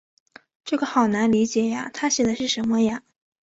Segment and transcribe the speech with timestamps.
[0.65, 3.03] 这个好难理解呀，她写的是什么呀？